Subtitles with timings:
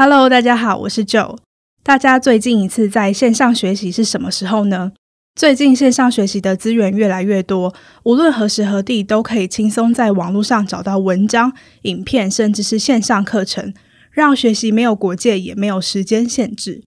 [0.00, 1.38] Hello，大家好，我是 Joe。
[1.82, 4.92] 大家最近一次在线上学习是什么时候呢？
[5.34, 7.74] 最近线上学习的资源越来越多，
[8.04, 11.52] 无论何时何地都可以轻松在网络上找到文章、
[11.82, 13.74] 影片，甚至是线上课程，
[14.12, 16.84] 让学习没有国界，也没有时间限制。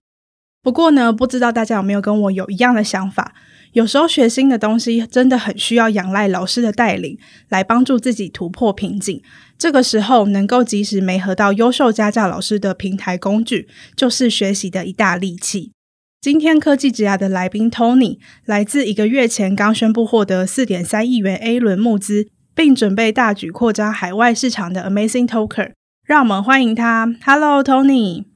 [0.62, 3.34] 不过呢，不知道大家有没有跟我有一样的想法？
[3.72, 7.18] 有时候学新的东西真的很需要仰赖老师的带领，
[7.48, 9.22] 来帮助自己突破瓶颈。
[9.56, 15.72] 这个时候，能够及时媒合到优秀家教老师的平台工具，就是学习的一大利器。
[16.20, 25.72] 今天科技职涯的来宾 Tony 来自一个月前刚宣布获得四点三亿元 A 轮募资，并准备大举扩张海外市场的 Amazing Talker。
[26.06, 27.16] 让我们欢迎他。
[27.24, 28.26] Hello Tony。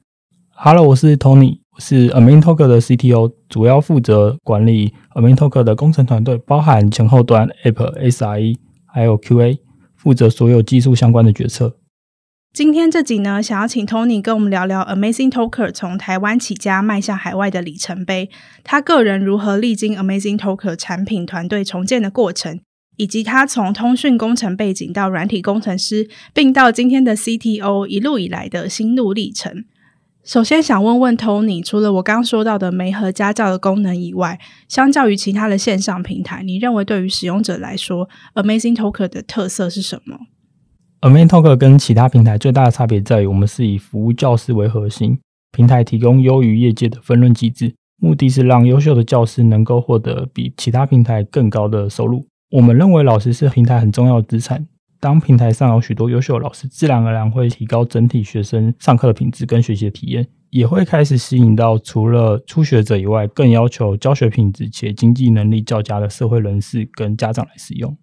[0.49, 1.59] Hello，我是 Tony。
[1.79, 9.59] 是 AmazingTalker 的 CTO，主要负责管理 AmazingTalker 的工程团队，包含前后端 App、SRE，还有 QA，
[9.95, 11.77] 负责所有技术相关的决策。
[12.53, 18.31] 今天这集呢，想要请 Tony 跟我们聊聊 AmazingTalker 从台湾起家迈向海外的里程碑，
[18.63, 22.59] 他个人如何历经 AmazingTalker 产品团队重建的过程，
[22.95, 29.65] 以及他从通讯工程背景到软体工程师，并到今天的 CTO 一路以来的心路历程。
[30.27, 40.17] 首先想问问 Tony，除了我刚刚说到的媒合家教的功能以外，相较于其他的线上平台，你认为对于使用者来说，AmazingTalker 的特色是什么
[40.99, 45.17] ？AmazingTalker 跟其他平台最大的差别在于，我们是以服务教师为核心，
[45.53, 52.25] 平台提供优于业界的分润机制，目的是让优秀的教师能够获得比其他平台更高的收入。
[52.51, 54.67] 我们认为老师是平台很重要的资产。
[54.99, 67.97] 当平台上有许多优秀的老师，自然而然会提高整体学生上课的品质跟学习的体验，也会开始吸引到除了初学者以外，更要求教学品质且经济能力较佳的社会人士跟家长来使用。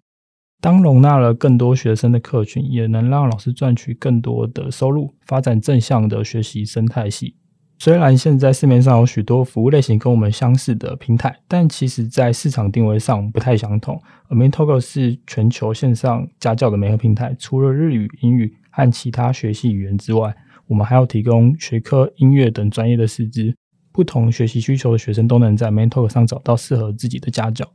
[0.61, 7.35] 当容纳了更多学生的客群，也能让老师赚取更多的收入，发展正向的学习生态系。
[7.77, 14.01] 虽然现在市面上有许多服务类型跟我们相似的平台，但其实在市场定位上不太相同。
[14.29, 20.35] Amazing Talk 是全球线上家教的媒合平台，除了日语、英语和其他学习语言之外，
[20.67, 23.53] 我们还要提供学科、音乐等专业的师资，
[23.91, 27.69] 不同学习需求的学生都能在 main talk 上找到适合自己的家教。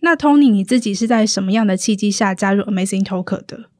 [0.00, 3.70] 那 Tony，你自己是在什么样的契机下加入 Amazing Talk 的？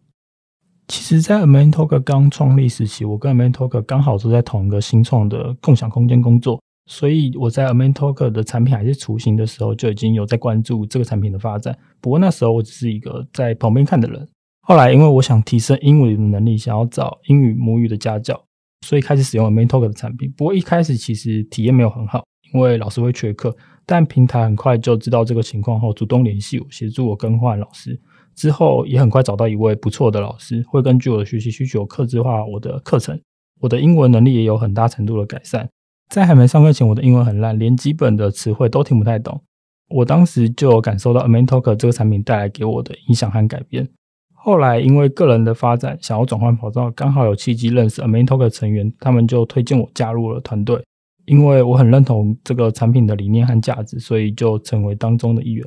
[0.88, 11.76] 其实，在 Amontalk 刚创立时期，我跟 Amontalk 刚好都在同一个新创的共享空间工作，所以我在 Amontalk 的产品还是雏形的时候，就已经有在关注这个产品的发展。
[12.00, 14.28] 不过那时候我只是一个在旁边看的人。
[14.60, 18.40] 后来，因为我想提升英语的能力，想要找英语母语的家教，
[18.86, 20.32] 所以开始使用了 main talk 的产品。
[20.36, 28.00] 不过一开始其实体验没有很好，因为老师会缺课，但平台很快就知道这个情况后，主动联系我，协助我更换老师。
[28.36, 33.18] 之后也很快找到一位不错的老师，会根据我的学习需求客制化我的课程。
[33.60, 35.68] 我的英文能力也有很大程度的改善。
[36.10, 39.42] 在还没上课前，我的英文很烂，连基本的词汇都听不太懂。
[39.88, 43.88] 我当时就有感受到 Ametalk 这个产品带来给我的影响和改变。
[44.34, 50.84] 后来因为个人的发展，想要转换跑道，刚好有契机认识 Ametalk 成员，他们就推荐我加入了团队。
[51.24, 55.66] 因为我很认同这个产品的理念和价值，所以就成为当中的一员。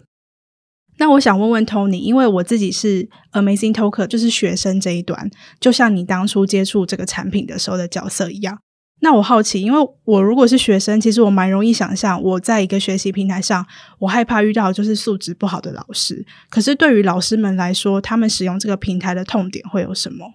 [1.00, 8.60] 那我想问问 Tony，因为我自己是 AmazingTalker，就是学生这一端，就像你当初接触这个产品的时候的角色一样。
[9.02, 13.66] 那我好奇，因为我如果是学生，其实我蛮容易想象，我在一个学习平台上，
[14.00, 16.26] 我害怕遇到就是素质不好的老师。
[16.50, 20.34] 可是对于老师们来说，他们使用这个平台的痛点会有什么？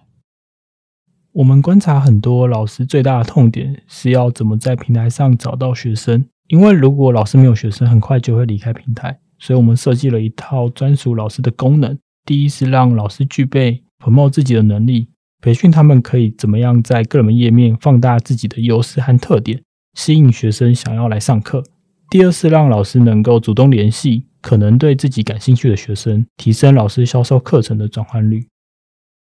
[1.33, 9.19] 我们观察很多老师最大的痛点是要怎么在平台上找到学生，因为如果老师没有学生，很快就会离开平台。
[9.39, 11.97] 所以我们设计了一套专属老师的功能。
[12.25, 15.09] 第一是让老师具备 promote 自己的能力，
[15.41, 19.61] 培训他们可以怎么样在个人页面放大自己的优势和特点，
[19.93, 21.63] 吸引学生想要来上课。
[22.09, 28.47] 第二是让老师能够主动联系可能对自己感兴趣的学生，提升老师销售课程的转换率。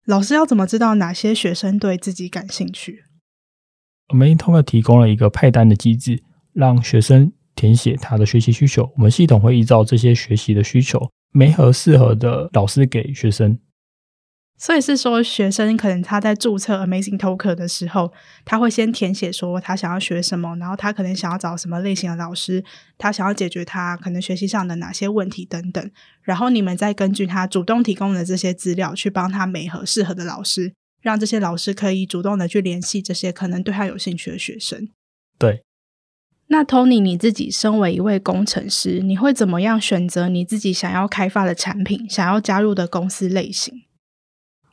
[0.05, 3.03] 老师要怎么知道哪些学生对自己感兴趣？
[4.09, 6.21] 我们通过提供了一个派单的机制，
[6.53, 7.31] 让学生。
[7.55, 13.59] 填写他的学习需求，我们系统会依照这些学习的需求，没合适合的老师给学生。
[14.57, 18.13] 所以是说，学生可能他在注册 Amazing Talker 的时候，
[18.45, 22.63] 他会先填写说他想要学什么，然后他可能想要找什么类型的老师，
[22.99, 25.91] 他想要解决他可能学习上的哪些问题等等。
[26.21, 30.71] 然后你们再根据他主动提供的这些资料，去帮他媒合适合的老师，
[31.01, 34.87] 让这些老师可以主动的去联系这些可能对他有兴趣的学生。
[35.39, 35.63] 对。
[36.51, 43.73] 那 Tony，你自己身为一位工程师，你会怎么样选择你自己想要开发的产品，想要加入的公司类型？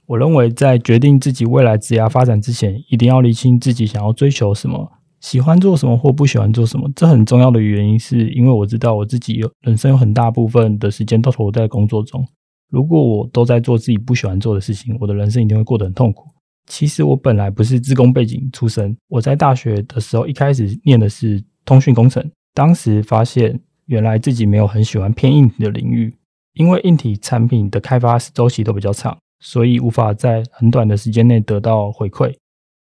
[0.06, 4.90] 我认为，在决定自己未来职业发展之前，一定要理清自己想要追求什么，
[5.20, 6.90] 喜欢做什么或不喜欢做什么。
[6.96, 12.26] 这很重要的原因是因为我知道我自己有人生有很大部分的时间都投在工作中。
[12.72, 16.24] 如果我都在做自己不喜欢做的事情，我的人生一定会过得很痛苦。
[16.66, 26.14] 其实我本来不是自工背景出身，我在大学的时候一开始念的是通讯工程，当时发现原来自己没有很喜欢偏硬体的领域，
[26.54, 29.14] 因为硬体产品的开发周期都比较长。
[29.40, 32.34] 所以无法在很短的时间内得到回馈。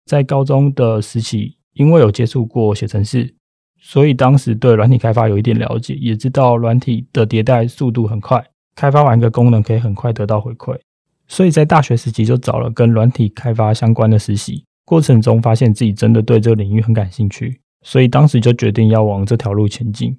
[0.04, 3.34] 在高中的时期，因为有接触过写程式，
[3.80, 8.46] 所以当时对软体开发有一点了解，也知道软体的迭代速度很快，
[8.76, 10.78] 开发完一个功能可以很快得到回馈。
[11.26, 20.18] 所以在大学时期就找了跟软体开发相关的实习，过程中发现自己真的对这个领域很感兴趣，所以当时就决定要往这条路前进。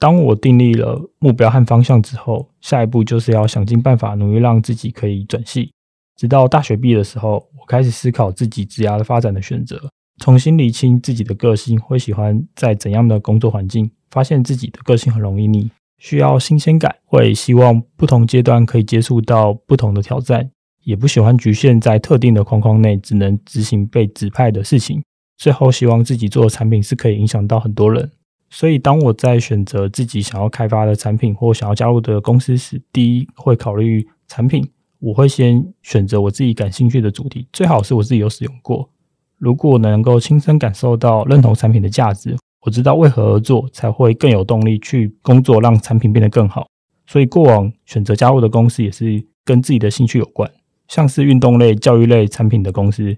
[0.00, 5.70] 当我订立了目标和方向之后，下一步就是要想尽办法努力让自己可以转系。
[6.16, 9.80] 直到大学毕业的时候，我开始思考自己职涯的发展的选择，
[10.18, 13.88] 重新理清自己的个性，会喜欢在怎样的工作环境。
[14.10, 20.50] 发现自己的个性很容易腻，需要新鲜感，会希望不同阶段可以接触到不同的挑战，
[20.82, 25.02] 也不喜欢局限在特定的框框内，只能执行被指派的事情。
[25.36, 28.10] 最后，希望自己做的产品是可以影响到很多人。
[28.50, 34.68] 所以，当我在选择自己想要开发的产品或想要加入的公司时，第一会考虑产品。
[35.00, 38.88] 我会先选择我自己感兴趣的主题，最好是我自己有使用过。
[39.36, 46.66] 如果能够亲身感受到认同产品的价值，我知道为何而做，才会更有动力去工作，让产品变得更好。
[47.06, 50.50] 所以，过往选择加入的公司也是跟自己的兴趣有关，
[50.88, 53.14] 像是运动类、教育类产品的公司。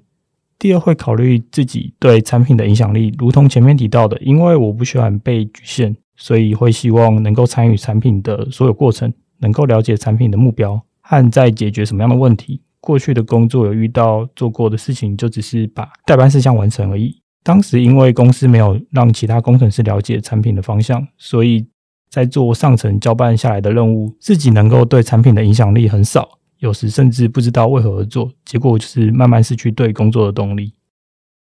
[0.58, 12.62] 第二，会考虑自己对产品的影响力，如同前面提到的，因为我不喜欢被局限，所以会希望能够参与产品的所有过程，能够了解产品的目标和在解决什么样的问题。
[12.80, 17.20] 过去的工作有遇到做过的事情，就只是把代办事项完成而已。
[17.42, 21.66] 当时因为公司没有让其他工程师了解产品的方向，所以
[22.08, 26.38] 在做上层交办下来的任务，自己能够对产品的影响力很少。
[26.58, 30.74] 有时甚至不知道为何而做，结果就是慢慢失去对工作的动力。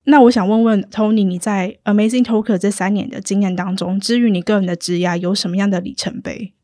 [0.05, 6.55] 那我想问问 Tony，你在 Amazing Talker 这三年的经验当中，至于你个人的职涯有什么样的里程碑？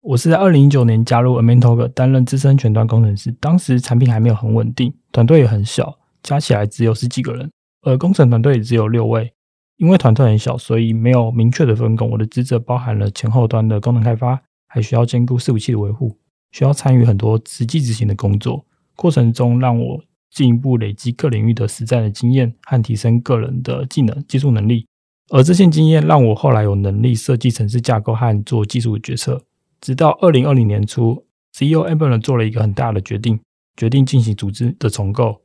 [0.00, 7.50] 我是在二零一九年加入 Amazing Talker 担任资深全端工程师，当时产品还没有很稳定，团队也很小，加起来只有十几个人，
[7.82, 9.32] 而工程团队也只有六位。
[9.78, 12.08] 因为团队很小，所以没有明确的分工。
[12.10, 16.16] 我的职责包含了前后端的功能开发，还需要兼顾伺服器的维护。
[16.52, 18.64] 需要参与很多实际执行的工作，
[18.94, 20.00] 过程中让我
[20.30, 24.86] 进一步累积各领域的实战的经验和提升个人的技能、技术能力。
[25.30, 29.42] 而这些经验让我后来有能力设计城市架构和做技术决策。
[29.80, 33.40] 直到二零二零年初，CEO Amber 做了一个很大的决定，
[33.76, 35.40] 决定进行组织的重构。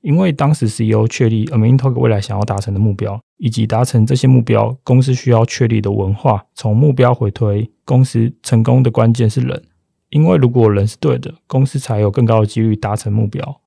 [0.00, 6.44] 因为当时 CEO 确立 Amazing Talker 未来想要达成的目标，以及达成这些目标，公司需要确立的文化。
[6.54, 9.62] 从目标回推，公司成功的关键是人。
[10.10, 13.60] 因为如果人是对的，公司才有更高的几率达成目标。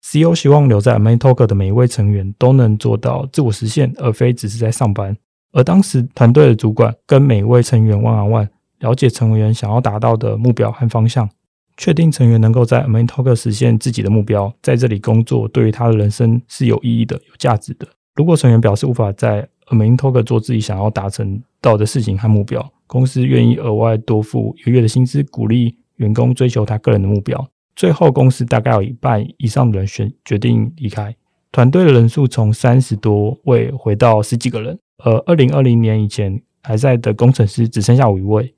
[0.00, 5.16] CEO 希望留在 Main Talker 的每一位成员都能做到自我实现，而非只是在上班。
[5.52, 11.28] 而当时团队的主管跟每一位成员 one on one，了解成员想要达到的目标和方向，
[11.76, 17.88] 确定成员能够在 Main Talker 实现自己的目标，在这里工作对于他的人生是有意义的、有价值的。
[18.14, 25.76] 如果成员表示无法在 Main Talker 做自己想要达成到的事情和目标，公司愿意额外多付一个月的薪资，鼓励。
[25.98, 31.14] 员工追求他个人的目标，最后公司大概有一半以上的人选决定离开，
[31.52, 38.54] 团队的人数从三十多位回到十几个人，而二零二零年以前还在的工程师只剩下五位。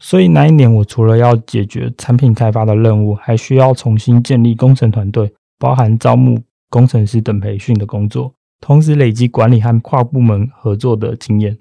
[0.00, 11.56] 所以那一年，我除了要解决产品开发的任务，还需要重新建立工程团队，包含招募工程师等培训的工作，同时累积管理和跨部门合作的经验。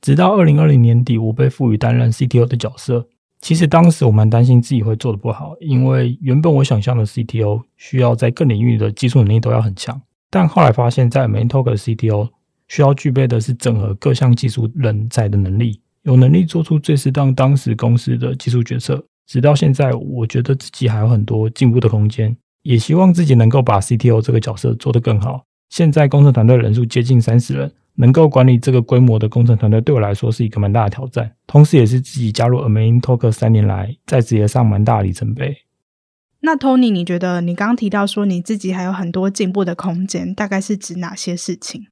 [0.00, 3.08] 直到二零二零年底，我被赋予担任 CTO 的角色。
[3.44, 12.30] 其实当时我蛮担心自己会做得不好，因为原本我想象的 CTO 需要在各领域的技术能力都要很强，但后来发现，在 Amazing Talker CTO
[12.68, 19.04] 需要具备的是整合各项技术人才的能力，有能力做出最适当当时公司的技术决策。
[19.26, 25.44] 直到现在，我觉得自己还有很多进步的空间，也希望自己能够把 CTO 这个角色做得更好。
[25.68, 35.56] 现在工程团队人数接近三十人，能够管理这个规模的工程团队，对我来说是一个蛮大的挑战，同时也是自己加入 AmazingTalker 三年来在职业上蛮大的里程碑。
[36.40, 41.86] 那 Tony，你觉得你刚刚提到说你自己还有很多进步的空间，大概是指哪些事情？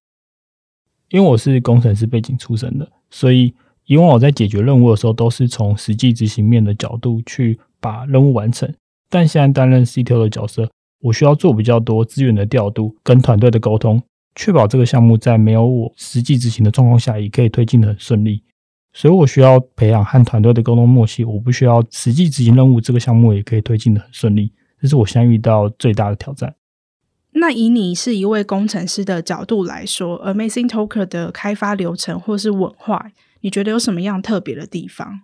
[1.08, 3.54] 因为我是工程师背景出身的，所以
[3.86, 8.72] 以往我在解决任务的时候，都是从实际执行面的角度去把任务完成。
[9.08, 14.02] 但现在担任 CTO 的角色，我需要做比较多资源的调度跟团队的沟通，
[14.34, 18.42] 确保这个项目在没有我实际执行的状况下，也可以推进得很顺利。
[18.94, 24.52] 所以我需要培养和团队的沟通默契，我不需要实际执行任务，这个项目也可以推进得很顺利。
[24.80, 26.54] 这是我现在遇到最大的挑战。
[27.34, 33.10] 那以你是一位工程师的角度来说，AmazingTalker 的开发流程或是文化，
[33.40, 35.22] 你觉得有什么样特别的地方？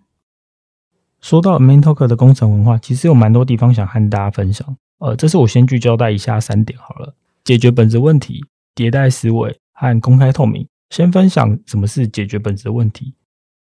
[1.21, 4.75] 说到 AmazingTalker 的工程文化，其实有蛮多地方想和大家分享。
[4.97, 7.13] 呃，这是我先聚焦在以下三点好了：
[7.43, 8.43] 解决本质问题、
[8.79, 10.65] 迭代思维和公开透明。
[10.89, 13.13] 先分享什么是解决本质的问题。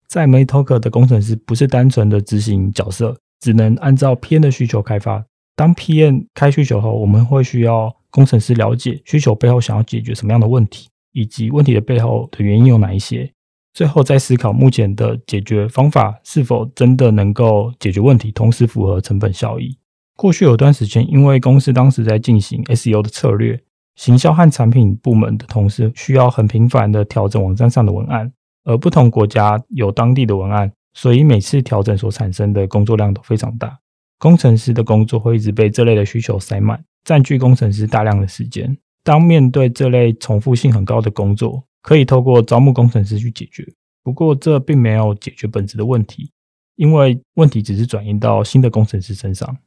[0.08, 5.26] 在 m e t a l k 的工程师不是单纯的执行角色，只能按照 PM 的需求开发。
[5.56, 13.30] 当 PM 开需求后，我们会需要工程师了解需求背后想要解决什么样的问题，以及问题的背后的原因有哪一些。
[13.74, 19.78] 最后再思考目前的解决方法是否真的能够解决问题，同时符合成本效益。
[20.16, 23.60] 过去有段时间，因为公司当时在进行 SEO 的策略，
[23.96, 28.32] 行销和产品部门的同事需要很频繁的调整网站上的文案。
[28.66, 33.78] 而不同国家有当地的文案，所以每次调整所产生的工作量都非常大。
[34.18, 38.78] 工程师的工作会一直被这类的需求塞满，占据工程师大量的时间。
[39.04, 43.68] 当面对这类重复性很高的工作，可以透过招募工程师去解决。
[44.02, 46.32] 不过，这并没有解决本质的问题，
[46.78, 49.58] 因为问题只是转移到新的工程师身上，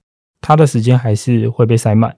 [0.41, 2.17] 他的时间还是会被塞满。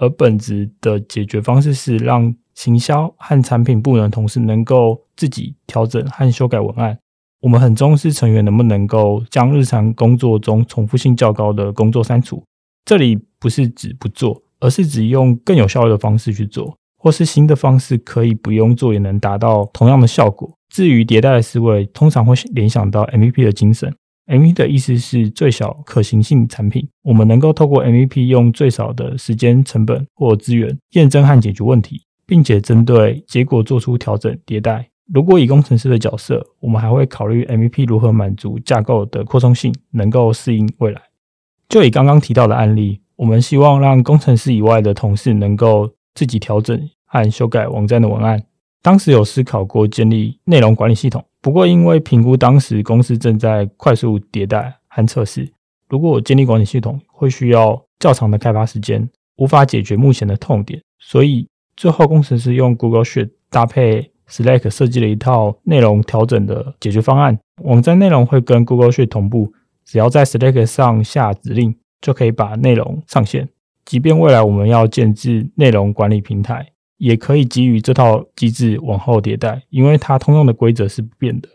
[0.00, 6.98] 而本质的解决方式是让行销和产品部门同事能够自己调整和修改文案。
[7.40, 12.42] 我们很重视成员能不能够将日常工作中重复性较高的工作删除。
[12.84, 20.52] 这里不是指不做，而是指用更有效率的方式去做，或是新的方式可以不用做也能达到同样的效果。
[20.68, 23.92] 至于迭代的思维，通常会联想到 MVP 的精神。
[24.32, 26.88] MVP 的意思是最小可行性产品。
[27.02, 34.88] 我们能够透过 MVP 用最少的时间、成本或资源验证和解决问题，并且针对结果做出调整迭代。
[35.12, 41.02] 如果以工程师的角色，我们还会考虑 MVP 如何满足架构的扩充性，能够适应未来。
[41.68, 48.42] 就以刚刚提到的案例，我们希望让工程师以外的同事能够自己调整和修改网站的文案。
[48.80, 51.22] 当时有思考过建立内容管理系统。
[51.42, 55.52] 不过，因为评估当时公司正在快速迭代和测试，
[55.88, 67.36] 如果我建立管理系统会需要较长的开发时间，无法解决目前的痛点，所以最后工程师用 Google Sheet 搭配 Slack 设计了一套内容调整的解决方案。
[67.64, 69.52] 网站内容会跟 Google Sheet 同步，
[69.84, 73.48] 只要在 Slack 上下指令，就可以把内容上线。
[73.84, 76.68] 即便未来我们要建置内容管理平台。
[77.02, 81.48] 也可以基于这套机制往后迭代，因为它通用的规则是不变的。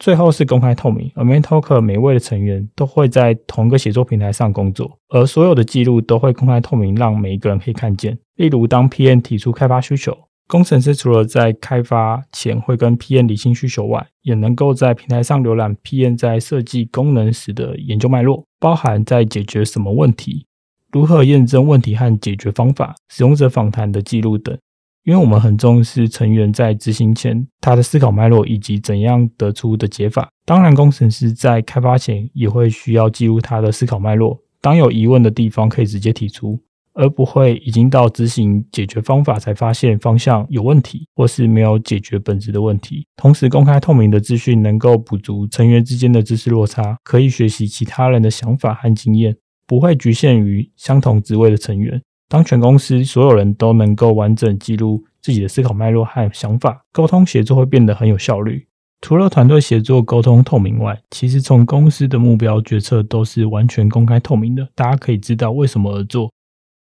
[0.00, 8.18] 最后是公开透明而 main talker 每位的成员都会在同个协作平台上工作，而所有的记录都会公开透明，让每一个人可以看见。
[8.34, 20.44] 例如，当 PM 提出开发需求，工程师除了在开发前会跟 PM 理清需求外，也能够在平台上浏览 PM 在设计功能时的研究脉络，包含在解决什么问题、
[20.90, 24.58] 如何验证问题和解决方法、使用者访谈的记录等。
[25.04, 30.28] 因为我们很重视成员在执行前他的思考脉络以及怎样得出的解法。
[30.44, 34.40] 当然，工程师在开发前也会需要记录他的思考脉络。
[34.60, 36.60] 当有疑问的地方，可以直接提出，
[36.94, 43.04] 而不会已经到执行解决方法才发现方向有问题，或是没有解决本质的问题。
[43.16, 52.00] 同时，公开透明的资讯能够补足成员之间的知识落差，可以学习其他人的想法和经验，不会局限于相同职位的成员。
[52.32, 58.66] 当全公司所有人都能够完整记录自己的思考脉络和想法，沟通协作会变得很有效率。
[59.02, 66.32] 除了团队协作、沟通透明外，其实从公司的目标决策都是完全公开透明的，大家可以知道为什么而做。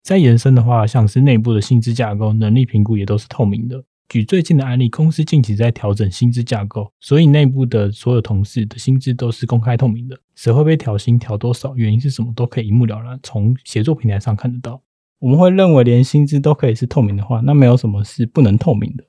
[0.03, 3.83] 再延伸的话，像是内部的薪资架构、能力评估也都是透明的。
[4.07, 14.79] 举最近的案例，公司近期在调整薪资架构，所以内部的所有同事的薪资都是公开透明的，谁会被调薪、调多少、原因是什么，都可以一目了然，从协作平台上看得到。
[15.19, 19.03] 我们会认为，连薪资都可以是透明的话，那没有什么是不能透明的。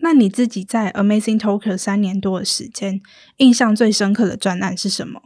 [0.00, 3.00] 那你自己在 AmazingTalker 三年多的时间，
[3.38, 5.20] 印象最深刻的专案是什么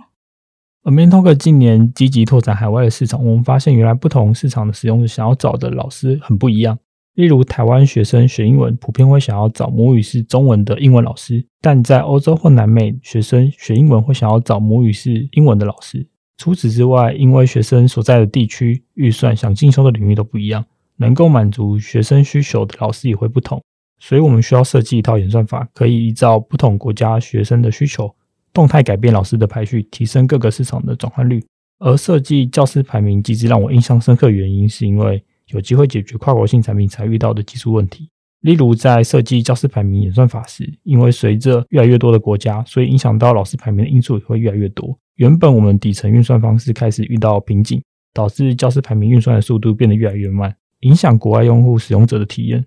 [0.82, 6.76] ？？Amazing Talker 近年积极拓展海外的市场，我们发现原来不同市场的使用者想要找的老师很不一样。
[7.14, 16.08] 例如，台湾学生学英文普遍会想要找母语是中文的英文老师，但在欧洲或南美，学生学英文会想要找母语是英文的老师。
[16.42, 20.64] 除此之外，因为学生所在的地区、预算、想进修的领域都不一样，
[20.96, 23.62] 能够满足学生需求的老师也会不同，
[24.00, 28.12] 所以我们需要设计一套演算法，可以依照不同国家学生的需求。
[28.52, 31.40] 动态改变老师的排序，提升各个市场的转换率。
[31.78, 38.08] 而设计教师排名机制让我印象深刻的原因，是因为有机会解决跨国性产品才遇到的技术问题。
[38.42, 44.98] 例如，在设计教师排名演算法时，因为随着越来越多的国家，所以影响到老师排名的因素也会越来越多。
[45.14, 47.80] 原本我们底层运算方式开始遇到瓶颈，
[48.12, 52.64] 导致教师排名运算的速度变得越来越慢，影响国外用户使用者的体验。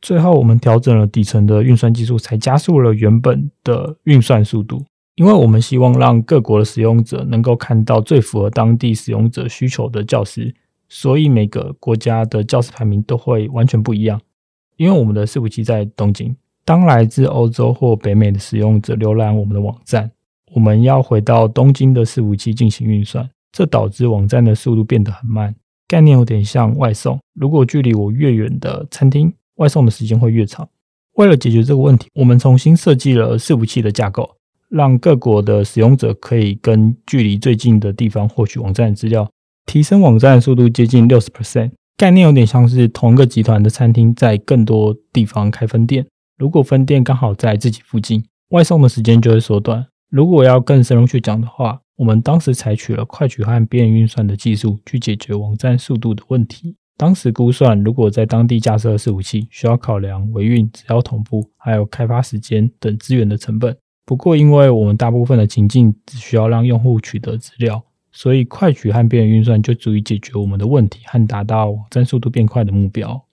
[0.00, 4.82] 最后，我们调整了底层的运算技术，才加速了原本的运算速度。
[5.16, 10.54] 因为我们希望让各国的使用者能够看到最符合当地使用者需求的教师，
[10.88, 14.18] 所以每个国家的教师排名都会完全不一样。
[14.80, 16.34] 因为我们的伺服器在东京，
[16.64, 20.10] 当来自欧洲或北美的使用者浏览我们的网站，
[20.54, 25.54] 我们要回到东京的伺服器进行运算，这导致网站的速度变得很慢。
[25.86, 30.66] 概念有点像外送，如果距离我越远的餐厅，外送的时间会越长。
[31.16, 34.36] 为了解决这个问题，我们重新设计了伺服器的架构。
[34.70, 39.28] 让各国的使用者可以跟距离最近的地方获取网站资料，
[39.66, 41.72] 提升网站速度接近六十 percent。
[42.00, 46.06] 概念有点像是同一个集团的餐厅在更多地方开分店，
[46.38, 49.86] 如果分店刚好在自己附近，外送的时间就会缩短。
[50.08, 56.74] 如果要更深入去讲的话，我们当时采取了快取和边缘运算的技术去解决网站速度的问题。
[56.96, 63.76] 当时估算，如果在当地架设伺服器，需要考量维运、资料同步，还有开发时间等资源的成本。
[64.06, 73.26] 不过，因为我们大部分的情境只需要让用户取得资料，所以快取和边缘运算就足以解决我们的问题和达到增速度变快的目标。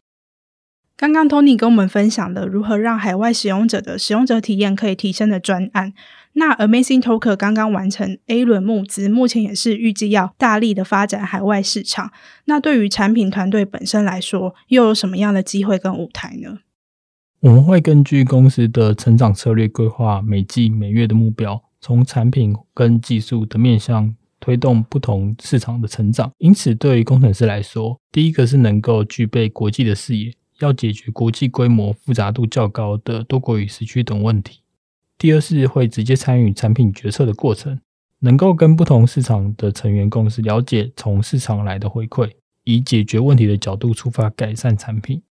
[0.96, 5.94] 刚刚 Tony 跟我们分享了如何让海外使用者的使用者体验可以提升的专案。
[6.34, 12.12] 那 AmazingTalker 刚刚完成 A 轮募资，目前也是预计要大力的发展海外市场。
[12.46, 16.60] 那对于产品团队本身来说，又有什么样的机会跟舞台呢？
[17.42, 26.32] 我们会根据公司的成长策略规划每季每月的目标，从产品跟技术的面向推动不同市场的成长。
[26.38, 34.62] 因此，对于工程师来说，第一个是能够具备国际的视野，要解决国际规模复杂度较高的多国语时区等问题；
[35.18, 37.80] 第二是会直接参与产品决策的过程，
[38.20, 42.32] 能够跟不同市场的成员共识，了解从市场来的回馈，
[42.64, 45.22] 以解决问题的角度出发改善产品。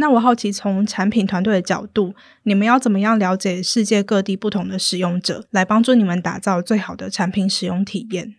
[0.00, 8.36] 那我好奇，从产品团队的角度，你们要怎么样了解世界各地不同的使用者，来帮助你们打造最好的产品使用体验？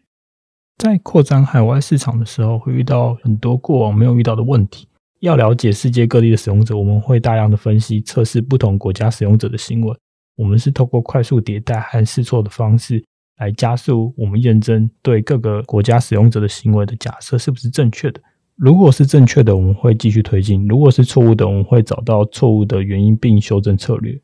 [0.77, 4.87] 在扩展海外市场的时候，会遇到很多过往没有遇到的问题。
[5.19, 9.93] 要了解世界各地的使用者，我们会大量的分析、测试不同国家使用者的行为。
[10.37, 13.03] 我们是透过快速迭代和试错的方式，
[13.37, 18.21] 来加速我们验证对各个国家使用者的行为的假设是不是正确的。
[18.59, 24.21] 如果是正确的，我们会继续推进；如果是错误的，我们会找到错误的原因并修正策略。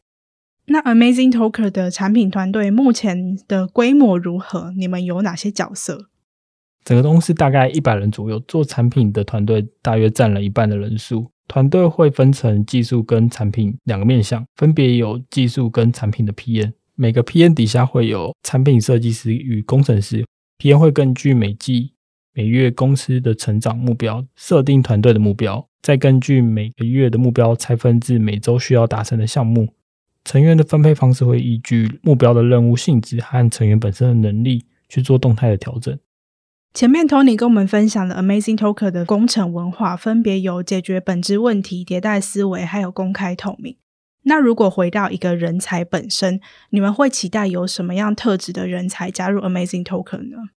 [0.66, 4.74] 那 AmazingTalker 的产品团队目前的规模如何？
[4.76, 6.10] 你们有哪些角色？
[6.84, 11.32] 整个公司大概一百人左右，做产品的团队大约占了一半的人数。
[11.48, 16.74] 团队会分成技术跟产品两个面向，分别有技术跟产品的 PM。
[16.96, 20.26] 每个 PM 底下会有产品设计师与工程师。
[20.58, 21.94] PM 会根据每季
[22.38, 29.70] 每月公司的成长目标，设定团队的目标，再根据每个月的目标拆分至每周需要达成的项目。
[30.26, 35.98] 成员的分配方式会依据目标的任务性质和成员本身的能力去做动态的调整。
[36.74, 43.78] 前面 Tony 跟我们分享了 AmazingTalker 的工程文化，分别有解决本质问题、迭代思维，还有公开透明。
[44.24, 50.50] 那如果回到一个人才本身，你们会期待有什么样特质的人才加入 AmazingTalker 呢？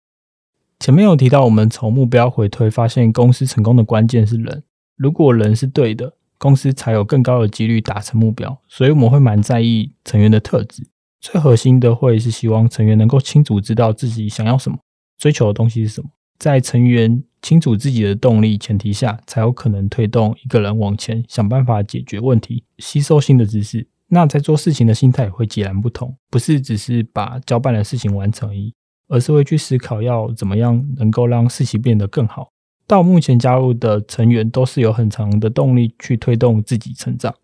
[0.78, 4.62] 前面有提到，我们从目标回推，发现公司成功的关键是人。
[4.96, 8.56] 如果人是对的，公司才有更高的几率达成目标。
[8.68, 10.86] 所以我们会蛮在意成员的特质。
[11.20, 14.78] 最核心的会是希望成员能够清楚知道自己想要什么，
[15.18, 16.10] 追求的东西是什么。
[16.38, 23.88] 在成员清楚自己的动力前提下，才有可能推动一个人往前，想办法解决问题，吸收新的知识。
[24.08, 28.72] 那在做事情的心态也会截然不同，不是只是把交办的事情完成而已。
[29.08, 32.48] 而是会去思考要怎么样能够让事情变得更好。
[32.86, 37.34] 到目前加入的成员都是有很强的动力去推动自己成长。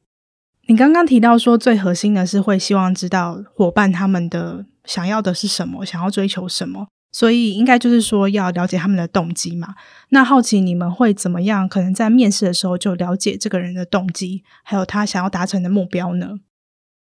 [0.69, 6.87] 你刚刚提到说最核心的是会希望知道伙伴他们的想要的是什么，想要追求什么。
[7.11, 9.75] 所以应该就是说要了解他们的动机嘛。
[10.11, 11.69] 那好奇你们会怎么样？
[11.69, 16.39] 可能在面试的时候就了解这个人的动机，还有他想要达成的目标呢？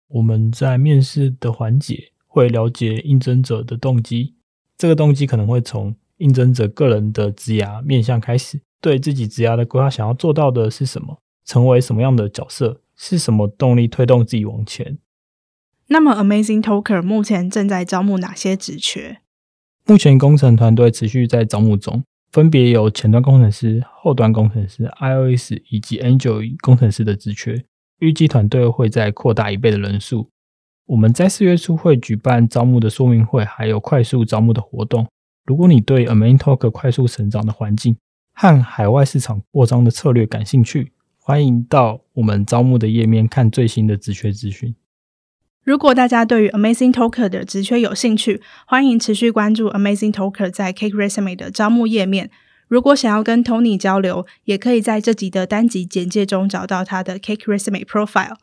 [0.07, 4.33] 我们在面试的环节会了解应征者的动机，
[4.75, 14.97] 这个动机可能会从应征者个人的职涯面向开始，对自己职涯的规划想要做到的是什么，成为什么样的角色，是什么动力推动自己往前。
[15.89, 19.19] 那么，Amazing Talker 目前正在招募哪些职缺？
[19.85, 27.63] 目前工程团队持续在招募中，分别有前端工程师、后端工程师、iOS 以及 Android 工程师的职缺。
[27.99, 30.31] 预计团队会再扩大一倍的人数。
[30.85, 35.07] 我们在四月初会举办招募的说明会，还有快速招募的活动。
[35.45, 37.95] 如果你对 Amazing Talk 快速成长的环境
[38.33, 44.75] 和海外市场扩张的策略感兴趣，欢迎到我们招募的页面看最新的职缺资讯。
[45.63, 52.29] 如果大家对于 Amazing Talker 的职缺有兴趣，欢迎持续关注 Amazing Talker 在 Cake Resume 的招募页面。
[52.67, 58.35] 如果想要跟 Tony 交流，也可以在这集的单集简介中找到他的 Cake Resume Profile。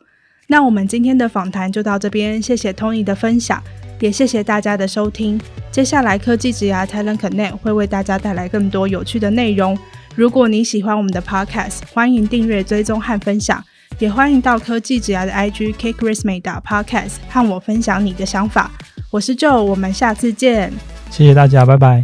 [0.47, 3.61] 那我们今天的访谈就到这边，谢谢 Tony 的分享，
[3.99, 5.39] 也谢谢大家的收听。
[5.71, 9.77] 接下来科技职涯 Talent Connect 会为大家带来更多有趣的内容。
[10.15, 13.63] 如果你喜欢我们的 Podcast，欢迎订阅、追踪和分享。
[13.99, 18.71] 也欢迎到科技职涯的 IG Cake Resume Podcast 和我分享你的想法。
[19.11, 20.73] 我是 Joe，我们下次见。
[21.11, 22.03] 谢谢大家，拜拜，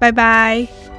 [0.00, 0.95] 拜拜。